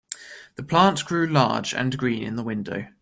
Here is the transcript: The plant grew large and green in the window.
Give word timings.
The 0.55 0.63
plant 0.63 1.05
grew 1.05 1.27
large 1.27 1.75
and 1.75 1.95
green 1.95 2.23
in 2.23 2.35
the 2.35 2.41
window. 2.41 2.87